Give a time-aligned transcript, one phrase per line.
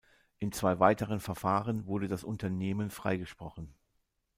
[0.39, 3.75] In zwei weiteren Verfahren wurde das Unternehmen freigesprochen.